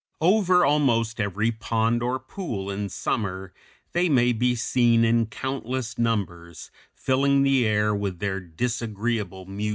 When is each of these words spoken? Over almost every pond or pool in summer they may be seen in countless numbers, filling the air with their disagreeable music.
Over 0.21 0.65
almost 0.65 1.19
every 1.19 1.51
pond 1.51 2.01
or 2.01 2.17
pool 2.17 2.71
in 2.71 2.89
summer 2.89 3.53
they 3.91 4.09
may 4.09 4.33
be 4.33 4.55
seen 4.55 5.05
in 5.05 5.27
countless 5.27 5.99
numbers, 5.99 6.71
filling 6.91 7.43
the 7.43 7.67
air 7.67 7.93
with 7.93 8.17
their 8.17 8.39
disagreeable 8.39 9.45
music. 9.45 9.69